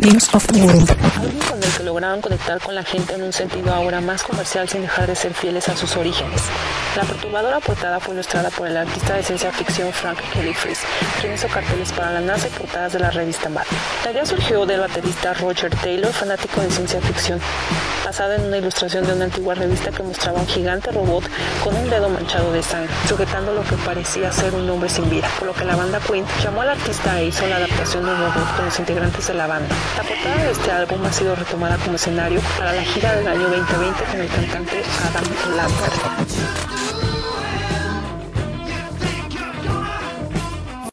News 0.00 0.28
con 0.30 1.62
el 1.62 1.70
que 1.76 1.82
lograron 1.84 2.22
conectar 2.22 2.58
con 2.60 2.74
la 2.74 2.82
gente 2.82 3.14
en 3.14 3.22
un 3.22 3.34
sentido 3.34 3.74
ahora 3.74 4.00
más 4.00 4.22
comercial 4.22 4.66
sin 4.66 4.80
dejar 4.80 5.06
de 5.06 5.14
ser 5.14 5.34
fieles 5.34 5.68
a 5.68 5.76
sus 5.76 5.94
orígenes. 5.96 6.42
La 6.96 7.04
perturbadora 7.04 7.60
portada 7.60 8.00
fue 8.00 8.14
ilustrada 8.14 8.50
por 8.50 8.66
el 8.66 8.76
artista 8.76 9.14
de 9.14 9.22
ciencia 9.22 9.52
ficción 9.52 9.92
Frank 9.92 10.18
Freeze, 10.32 10.84
quien 11.20 11.34
hizo 11.34 11.46
carteles 11.46 11.92
para 11.92 12.10
la 12.10 12.20
NASA 12.20 12.48
y 12.48 12.50
portadas 12.50 12.92
de 12.92 12.98
la 12.98 13.10
revista 13.10 13.48
Mad. 13.48 13.62
La 14.04 14.10
idea 14.10 14.26
surgió 14.26 14.66
del 14.66 14.80
baterista 14.80 15.32
Roger 15.34 15.70
Taylor, 15.70 16.12
fanático 16.12 16.60
de 16.60 16.68
ciencia 16.68 17.00
ficción, 17.00 17.40
basada 18.04 18.34
en 18.34 18.46
una 18.46 18.58
ilustración 18.58 19.06
de 19.06 19.12
una 19.12 19.26
antigua 19.26 19.54
revista 19.54 19.92
que 19.92 20.02
mostraba 20.02 20.40
un 20.40 20.48
gigante 20.48 20.90
robot 20.90 21.22
con 21.62 21.76
un 21.76 21.88
dedo 21.88 22.08
manchado 22.08 22.52
de 22.52 22.60
sangre, 22.60 22.92
sujetando 23.08 23.54
lo 23.54 23.62
que 23.62 23.76
parecía 23.76 24.32
ser 24.32 24.52
un 24.52 24.68
hombre 24.68 24.88
sin 24.88 25.08
vida, 25.08 25.28
por 25.38 25.46
lo 25.46 25.54
que 25.54 25.64
la 25.64 25.76
banda 25.76 26.00
Queen 26.00 26.24
llamó 26.42 26.62
al 26.62 26.70
artista 26.70 27.20
e 27.20 27.26
hizo 27.26 27.46
la 27.46 27.56
adaptación 27.56 28.04
del 28.04 28.16
robot 28.16 28.56
con 28.56 28.64
los 28.64 28.78
integrantes 28.80 29.28
de 29.28 29.34
la 29.34 29.46
banda. 29.46 29.72
La 29.96 30.02
portada 30.02 30.42
de 30.42 30.50
este 30.50 30.70
álbum 30.72 31.04
ha 31.04 31.12
sido 31.12 31.36
retomada 31.36 31.76
como 31.76 31.94
escenario 31.94 32.40
para 32.58 32.72
la 32.72 32.82
gira 32.82 33.14
del 33.14 33.28
año 33.28 33.48
2020 33.48 34.04
con 34.04 34.20
el 34.20 34.28
cantante 34.28 34.82
Adam 35.08 35.56
Lambert. 35.56 36.69